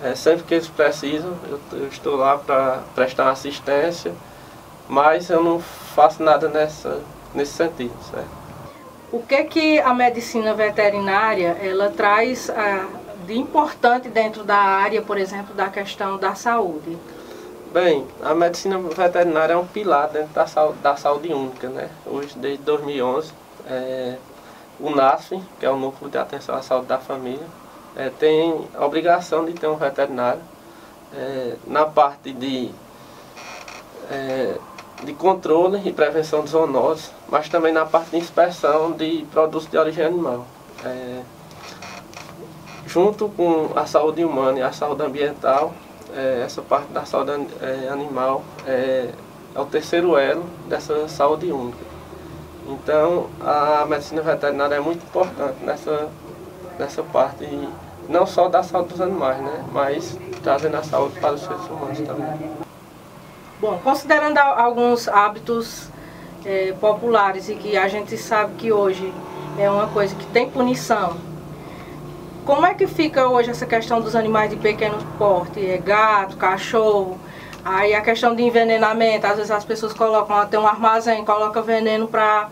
É, 0.00 0.14
sempre 0.14 0.44
que 0.44 0.54
eles 0.54 0.68
precisam, 0.68 1.32
eu, 1.48 1.60
eu 1.72 1.88
estou 1.88 2.14
lá 2.14 2.38
para 2.38 2.82
prestar 2.94 3.30
assistência, 3.30 4.12
mas 4.88 5.30
eu 5.30 5.42
não 5.42 5.58
faço 5.58 6.22
nada 6.22 6.48
nessa, 6.48 7.00
nesse 7.34 7.54
sentido, 7.54 7.94
certo? 8.10 8.43
O 9.14 9.22
que 9.22 9.44
que 9.44 9.78
a 9.78 9.94
medicina 9.94 10.54
veterinária 10.54 11.56
ela 11.62 11.88
traz 11.88 12.50
ah, 12.50 12.88
de 13.24 13.38
importante 13.38 14.08
dentro 14.08 14.42
da 14.42 14.56
área, 14.56 15.00
por 15.02 15.16
exemplo, 15.16 15.54
da 15.54 15.68
questão 15.68 16.18
da 16.18 16.34
saúde? 16.34 16.98
Bem, 17.72 18.04
a 18.20 18.34
medicina 18.34 18.76
veterinária 18.76 19.52
é 19.52 19.56
um 19.56 19.68
pilar 19.68 20.08
dentro 20.08 20.34
da 20.34 20.48
saúde, 20.48 20.78
da 20.80 20.96
saúde 20.96 21.32
única, 21.32 21.68
né? 21.68 21.90
Hoje, 22.04 22.36
desde 22.36 22.64
2011, 22.64 23.32
é, 23.68 24.16
o 24.80 24.90
NASF, 24.90 25.40
que 25.60 25.64
é 25.64 25.70
o 25.70 25.76
Núcleo 25.76 26.10
de 26.10 26.18
Atenção 26.18 26.56
à 26.56 26.62
Saúde 26.62 26.88
da 26.88 26.98
Família, 26.98 27.46
é, 27.94 28.10
tem 28.10 28.66
a 28.74 28.84
obrigação 28.84 29.44
de 29.44 29.52
ter 29.52 29.68
um 29.68 29.76
veterinário 29.76 30.42
é, 31.16 31.54
na 31.68 31.86
parte 31.86 32.32
de 32.32 32.68
é, 34.10 34.56
de 35.04 35.12
controle 35.12 35.80
e 35.84 35.92
prevenção 35.92 36.42
de 36.42 36.50
zoonoses, 36.50 37.10
mas 37.28 37.48
também 37.48 37.72
na 37.72 37.84
parte 37.84 38.10
de 38.10 38.16
inspeção 38.16 38.92
de 38.92 39.26
produtos 39.30 39.68
de 39.68 39.76
origem 39.76 40.04
animal. 40.04 40.46
É, 40.84 41.20
junto 42.86 43.28
com 43.28 43.70
a 43.76 43.86
saúde 43.86 44.24
humana 44.24 44.58
e 44.58 44.62
a 44.62 44.72
saúde 44.72 45.02
ambiental, 45.02 45.72
é, 46.14 46.42
essa 46.44 46.62
parte 46.62 46.92
da 46.92 47.04
saúde 47.04 47.32
é, 47.60 47.88
animal 47.88 48.42
é, 48.66 49.10
é 49.54 49.60
o 49.60 49.64
terceiro 49.64 50.16
elo 50.16 50.44
dessa 50.68 51.08
saúde 51.08 51.50
única. 51.50 51.84
Então, 52.66 53.26
a 53.40 53.84
medicina 53.86 54.22
veterinária 54.22 54.76
é 54.76 54.80
muito 54.80 55.04
importante 55.04 55.62
nessa, 55.62 56.08
nessa 56.78 57.02
parte, 57.02 57.46
não 58.08 58.26
só 58.26 58.48
da 58.48 58.62
saúde 58.62 58.90
dos 58.90 59.00
animais, 59.00 59.38
né, 59.38 59.64
mas 59.72 60.18
trazendo 60.42 60.76
a 60.76 60.82
saúde 60.82 61.18
para 61.20 61.34
os 61.34 61.42
seres 61.42 61.66
humanos 61.66 61.98
também. 62.00 62.63
Bom, 63.64 63.80
considerando 63.82 64.36
alguns 64.36 65.08
hábitos 65.08 65.88
é, 66.44 66.74
populares 66.78 67.48
e 67.48 67.54
que 67.54 67.78
a 67.78 67.88
gente 67.88 68.14
sabe 68.18 68.56
que 68.56 68.70
hoje 68.70 69.10
é 69.58 69.70
uma 69.70 69.86
coisa 69.86 70.14
que 70.14 70.26
tem 70.26 70.50
punição, 70.50 71.16
como 72.44 72.66
é 72.66 72.74
que 72.74 72.86
fica 72.86 73.26
hoje 73.26 73.48
essa 73.48 73.64
questão 73.64 74.02
dos 74.02 74.14
animais 74.14 74.50
de 74.50 74.56
pequeno 74.56 74.98
porte? 75.16 75.64
É 75.64 75.78
gato, 75.78 76.36
cachorro, 76.36 77.18
aí 77.64 77.94
a 77.94 78.02
questão 78.02 78.34
de 78.36 78.42
envenenamento, 78.42 79.26
às 79.26 79.36
vezes 79.36 79.50
as 79.50 79.64
pessoas 79.64 79.94
colocam 79.94 80.36
até 80.36 80.58
um 80.58 80.66
armazém, 80.66 81.24
colocam 81.24 81.62
veneno 81.62 82.06
para 82.06 82.50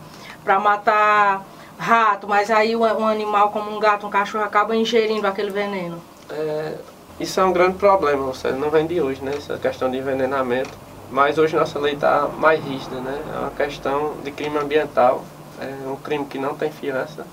matar 0.61 1.45
rato, 1.77 2.27
mas 2.27 2.51
aí 2.51 2.75
um 2.75 3.07
animal 3.07 3.51
como 3.51 3.71
um 3.71 3.79
gato, 3.79 4.07
um 4.07 4.11
cachorro 4.11 4.45
acaba 4.45 4.75
ingerindo 4.75 5.27
aquele 5.27 5.51
veneno. 5.51 6.03
É, 6.31 6.73
isso 7.21 7.39
é 7.39 7.45
um 7.45 7.53
grande 7.53 7.77
problema, 7.77 8.25
você 8.29 8.51
não 8.51 8.71
vem 8.71 8.87
de 8.87 8.99
hoje, 8.99 9.23
né? 9.23 9.35
Essa 9.37 9.59
questão 9.59 9.91
de 9.91 9.99
envenenamento. 9.99 10.91
Mas 11.13 11.37
hoje 11.37 11.55
nossa 11.55 11.79
lei 11.79 11.93
está 11.93 12.27
mais 12.39 12.65
rígida, 12.65 12.97
né? 12.97 13.23
É 13.35 13.39
uma 13.39 13.51
questão 13.51 14.15
de 14.25 14.31
crime 14.31 14.57
ambiental, 14.57 15.23
é 15.61 15.87
um 15.87 15.97
crime 15.97 16.25
que 16.25 16.39
não 16.39 16.55
tem 16.55 16.73
fiança. 16.73 17.27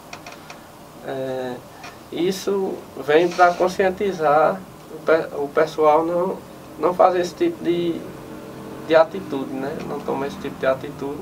É, 1.07 1.55
isso 2.12 2.74
vem 2.98 3.29
para 3.29 3.53
conscientizar 3.53 4.59
o, 4.91 5.43
o, 5.45 5.48
pessoal 5.48 6.05
não, 6.05 6.38
não 6.77 6.93
fazer 6.93 7.21
esse 7.21 7.33
tipo 7.33 7.63
de, 7.63 8.01
de 8.86 8.95
atitude, 8.98 9.53
né? 9.53 9.74
Não 9.88 10.01
tomar 10.01 10.27
esse 10.27 10.38
tipo 10.39 10.59
de 10.59 10.65
atitude. 10.65 11.21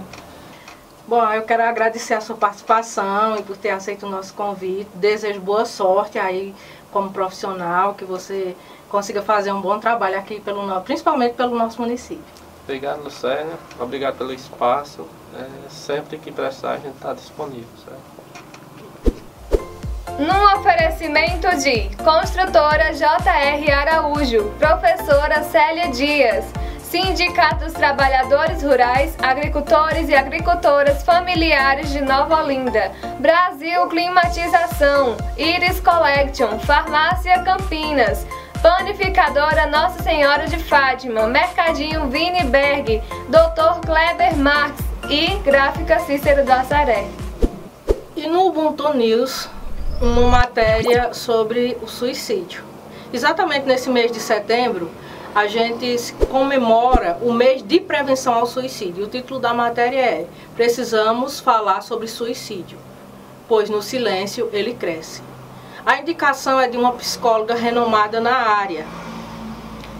Bom, 1.07 1.23
eu 1.31 1.43
quero 1.43 1.61
agradecer 1.61 2.15
a 2.15 2.21
sua 2.21 2.35
participação 2.35 3.37
e 3.37 3.43
por 3.43 3.55
ter 3.55 3.69
aceito 3.69 4.07
o 4.07 4.09
nosso 4.09 4.33
convite. 4.33 4.89
Desejo 4.95 5.39
boa 5.41 5.63
sorte 5.63 6.17
aí 6.17 6.55
como 6.91 7.11
profissional, 7.11 7.93
que 7.93 8.03
você 8.03 8.55
consiga 8.89 9.21
fazer 9.21 9.51
um 9.51 9.61
bom 9.61 9.79
trabalho 9.79 10.17
aqui, 10.17 10.39
pelo, 10.39 10.81
principalmente 10.81 11.35
pelo 11.35 11.55
nosso 11.55 11.79
município. 11.79 12.36
Obrigado, 12.67 13.01
Lucélia. 13.01 13.57
Obrigado 13.79 14.17
pelo 14.17 14.33
espaço. 14.33 15.07
É, 15.33 15.69
sempre 15.69 16.17
que 16.17 16.33
precisar, 16.33 16.73
a 16.73 16.75
gente 16.75 16.95
está 16.95 17.13
disponível. 17.13 17.65
Certo? 17.85 18.17
Num 20.19 20.59
oferecimento 20.59 21.47
de 21.63 21.95
Construtora 22.03 22.93
J.R. 22.93 23.71
Araújo, 23.71 24.51
Professora 24.59 25.43
Célia 25.43 25.91
Dias, 25.91 26.43
Sindicato 26.79 27.63
dos 27.63 27.73
Trabalhadores 27.73 28.61
Rurais, 28.61 29.15
Agricultores 29.21 30.09
e 30.09 30.15
Agricultoras 30.15 31.03
Familiares 31.03 31.89
de 31.91 32.01
Nova 32.01 32.43
Olinda, 32.43 32.91
Brasil 33.19 33.87
Climatização, 33.87 35.15
Iris 35.37 35.79
Collection, 35.79 36.59
Farmácia 36.59 37.41
Campinas, 37.43 38.27
Panificadora 38.61 39.67
Nossa 39.67 40.01
Senhora 40.01 40.47
de 40.47 40.57
Fátima, 40.57 41.27
Mercadinho 41.27 42.07
Viniberg, 42.09 43.01
Dr. 43.29 43.85
Kleber 43.85 44.35
Marx 44.35 44.79
e 45.09 45.35
Gráfica 45.39 45.99
Cícero 45.99 46.43
do 46.43 46.51
Assaré. 46.51 47.07
E 48.15 48.27
no 48.27 48.47
Ubuntu 48.47 48.93
News, 48.93 49.49
uma 50.01 50.27
matéria 50.29 51.13
sobre 51.13 51.77
o 51.81 51.87
suicídio. 51.87 52.63
Exatamente 53.13 53.65
nesse 53.65 53.89
mês 53.89 54.11
de 54.11 54.19
setembro, 54.19 54.89
a 55.35 55.45
gente 55.45 56.13
comemora 56.29 57.17
o 57.21 57.31
mês 57.31 57.61
de 57.61 57.79
prevenção 57.79 58.33
ao 58.33 58.47
suicídio. 58.47 59.05
O 59.05 59.07
título 59.07 59.39
da 59.39 59.53
matéria 59.53 60.01
é 60.01 60.27
Precisamos 60.55 61.39
falar 61.39 61.81
sobre 61.81 62.07
suicídio, 62.07 62.79
pois 63.47 63.69
no 63.69 63.81
silêncio 63.81 64.49
ele 64.51 64.73
cresce. 64.73 65.21
A 65.87 65.99
indicação 65.99 66.59
é 66.59 66.67
de 66.67 66.75
uma 66.75 66.91
psicóloga 66.91 67.55
renomada 67.55 68.19
na 68.19 68.35
área. 68.35 68.85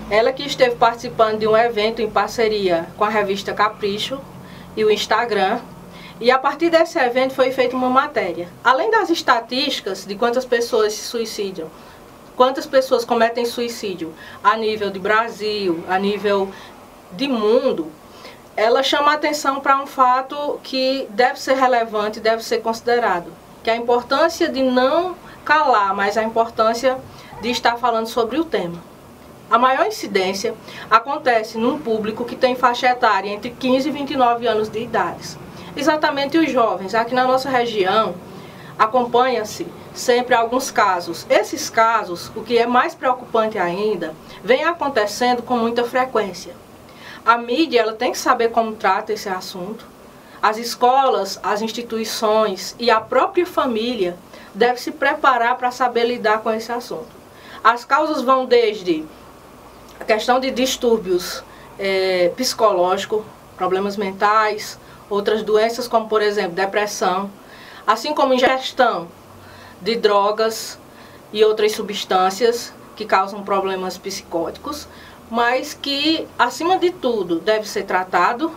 Ela 0.10 0.34
que 0.34 0.46
esteve 0.46 0.76
participando 0.76 1.40
de 1.40 1.48
um 1.48 1.56
evento 1.56 2.02
em 2.02 2.12
parceria 2.12 2.90
com 2.98 3.06
a 3.06 3.10
revista 3.10 3.54
Capricho 3.54 4.20
e 4.76 4.84
o 4.84 4.92
Instagram. 4.92 5.62
E 6.20 6.30
a 6.30 6.38
partir 6.38 6.70
desse 6.70 7.00
evento 7.00 7.34
foi 7.34 7.52
feita 7.54 7.74
uma 7.74 7.90
matéria. 7.90 8.50
Além 8.62 8.92
das 8.92 9.10
estatísticas 9.10 10.06
de 10.06 10.14
quantas 10.16 10.44
pessoas 10.44 10.92
se 10.92 11.04
suicidam, 11.06 11.72
quantas 12.36 12.66
pessoas 12.66 13.06
cometem 13.06 13.46
suicídio 13.46 14.14
a 14.44 14.58
nível 14.58 14.90
de 14.90 15.00
Brasil, 15.00 15.86
a 15.88 15.98
nível 15.98 16.52
de 17.14 17.30
mundo, 17.30 17.90
ela 18.58 18.84
chama 18.84 19.12
a 19.12 19.16
atenção 19.16 19.62
para 19.62 19.82
um 19.82 19.88
fato 19.88 20.60
que 20.64 21.08
deve 21.12 21.40
ser 21.40 21.54
relevante, 21.54 22.20
deve 22.20 22.44
ser 22.44 22.58
considerado, 22.58 23.32
que 23.64 23.70
é 23.70 23.74
a 23.74 23.78
importância 23.78 24.50
de 24.50 24.62
não 24.62 25.16
calar, 25.48 25.96
mas 25.96 26.18
a 26.18 26.24
importância 26.24 26.98
de 27.42 27.50
estar 27.50 27.78
falando 27.78 28.08
sobre 28.08 28.38
o 28.38 28.44
tema. 28.44 28.84
A 29.50 29.58
maior 29.58 29.88
incidência 29.88 30.54
acontece 30.92 31.58
num 31.58 31.80
público 31.80 32.26
que 32.26 32.36
tem 32.36 32.54
faixa 32.54 32.88
etária 32.88 33.30
entre 33.30 33.52
15 33.52 33.88
e 33.88 33.92
29 33.94 34.46
anos 34.46 34.68
de 34.68 34.84
idade. 34.84 35.38
Exatamente 35.74 36.38
os 36.38 36.52
jovens. 36.52 36.94
Aqui 36.94 37.16
na 37.16 37.24
nossa 37.26 37.50
região, 37.50 38.14
acompanha-se 38.78 39.66
sempre 39.94 40.36
alguns 40.36 40.70
casos. 40.70 41.26
Esses 41.30 41.70
casos, 41.70 42.30
o 42.36 42.44
que 42.44 42.58
é 42.58 42.68
mais 42.68 42.94
preocupante 42.94 43.58
ainda, 43.58 44.14
vem 44.44 44.66
acontecendo 44.66 45.42
com 45.42 45.56
muita 45.56 45.86
frequência. 45.86 46.54
A 47.26 47.38
mídia 47.38 47.80
ela 47.80 47.94
tem 47.94 48.12
que 48.12 48.18
saber 48.18 48.52
como 48.52 48.76
trata 48.76 49.14
esse 49.14 49.30
assunto. 49.30 49.86
As 50.42 50.58
escolas, 50.58 51.40
as 51.42 51.62
instituições 51.62 52.76
e 52.78 52.92
a 52.92 53.00
própria 53.00 53.46
família 53.46 54.18
deve 54.58 54.82
se 54.82 54.92
preparar 54.92 55.56
para 55.56 55.70
saber 55.70 56.06
lidar 56.06 56.40
com 56.40 56.52
esse 56.52 56.72
assunto. 56.72 57.16
As 57.64 57.86
causas 57.86 58.24
vão 58.24 58.46
desde 58.46 59.06
a 60.00 60.04
questão 60.04 60.40
de 60.40 60.50
distúrbios 60.50 61.44
é, 61.78 62.32
psicológicos, 62.36 63.24
problemas 63.56 63.96
mentais, 63.96 64.80
outras 65.10 65.44
doenças 65.44 65.88
como, 65.88 66.10
por 66.10 66.24
exemplo, 66.24 66.54
depressão, 66.54 67.30
assim 67.86 68.14
como 68.14 68.34
ingestão 68.34 69.08
de 69.80 69.96
drogas 69.96 70.80
e 71.32 71.44
outras 71.44 71.74
substâncias 71.74 72.74
que 72.96 73.06
causam 73.06 73.44
problemas 73.44 73.96
psicóticos, 73.98 74.88
mas 75.30 75.76
que, 75.76 76.28
acima 76.38 76.80
de 76.80 76.90
tudo, 76.90 77.40
deve 77.40 77.68
ser 77.68 77.84
tratado, 77.84 78.52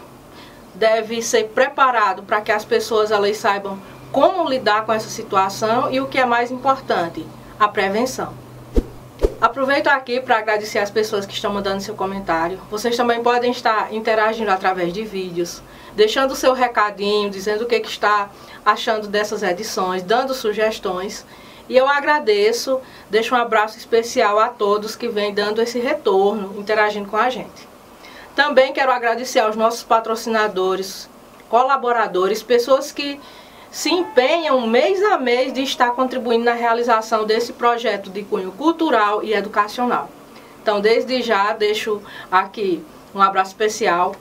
deve 0.74 1.20
ser 1.20 1.48
preparado 1.48 2.22
para 2.22 2.40
que 2.40 2.52
as 2.52 2.64
pessoas 2.64 3.10
elas 3.10 3.36
saibam 3.36 3.78
como 4.12 4.48
lidar 4.48 4.84
com 4.84 4.92
essa 4.92 5.08
situação 5.08 5.90
e 5.90 6.00
o 6.00 6.06
que 6.06 6.18
é 6.18 6.24
mais 6.24 6.50
importante, 6.50 7.26
a 7.58 7.68
prevenção. 7.68 8.34
Aproveito 9.40 9.86
aqui 9.86 10.20
para 10.20 10.38
agradecer 10.38 10.78
as 10.78 10.90
pessoas 10.90 11.24
que 11.24 11.32
estão 11.32 11.52
mandando 11.52 11.82
seu 11.82 11.94
comentário. 11.94 12.60
Vocês 12.70 12.96
também 12.96 13.22
podem 13.22 13.50
estar 13.50 13.92
interagindo 13.92 14.50
através 14.50 14.92
de 14.92 15.02
vídeos, 15.02 15.62
deixando 15.94 16.36
seu 16.36 16.52
recadinho, 16.52 17.30
dizendo 17.30 17.64
o 17.64 17.66
que, 17.66 17.80
que 17.80 17.88
está 17.88 18.28
achando 18.64 19.08
dessas 19.08 19.42
edições, 19.42 20.02
dando 20.02 20.34
sugestões. 20.34 21.24
E 21.70 21.76
eu 21.76 21.88
agradeço, 21.88 22.80
deixo 23.08 23.34
um 23.34 23.38
abraço 23.38 23.78
especial 23.78 24.38
a 24.38 24.48
todos 24.48 24.96
que 24.96 25.08
vêm 25.08 25.32
dando 25.32 25.62
esse 25.62 25.78
retorno, 25.78 26.58
interagindo 26.58 27.08
com 27.08 27.16
a 27.16 27.30
gente. 27.30 27.68
Também 28.36 28.72
quero 28.72 28.92
agradecer 28.92 29.40
aos 29.40 29.56
nossos 29.56 29.82
patrocinadores, 29.82 31.08
colaboradores, 31.48 32.42
pessoas 32.42 32.92
que 32.92 33.18
se 33.70 33.90
empenham 33.90 34.66
mês 34.66 35.02
a 35.02 35.16
mês 35.16 35.52
de 35.52 35.62
estar 35.62 35.92
contribuindo 35.92 36.44
na 36.44 36.54
realização 36.54 37.24
desse 37.24 37.52
projeto 37.52 38.10
de 38.10 38.22
cunho 38.22 38.52
cultural 38.52 39.22
e 39.22 39.32
educacional. 39.32 40.10
Então, 40.62 40.80
desde 40.80 41.22
já, 41.22 41.52
deixo 41.52 42.02
aqui 42.30 42.84
um 43.14 43.20
abraço 43.20 43.50
especial. 43.50 44.14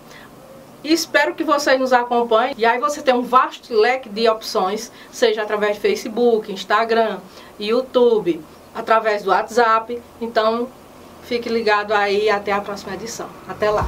Espero 0.83 1.35
que 1.35 1.43
vocês 1.43 1.79
nos 1.79 1.91
acompanhem. 1.91 2.53
E 2.57 2.65
aí 2.65 2.79
você 2.79 3.01
tem 3.01 3.13
um 3.13 3.21
vasto 3.21 3.73
leque 3.73 4.07
de 4.07 4.29
opções, 4.29 4.91
seja 5.12 5.41
através 5.41 5.75
de 5.75 5.81
Facebook, 5.81 6.51
Instagram, 6.51 7.19
YouTube, 7.59 8.41
através 8.73 9.23
do 9.23 9.31
WhatsApp. 9.31 10.01
Então, 10.21 10.69
fique 11.23 11.49
ligado 11.49 11.93
aí 11.93 12.29
até 12.29 12.53
a 12.53 12.62
próxima 12.62 12.93
edição. 12.93 13.27
Até 13.47 13.69
lá! 13.69 13.85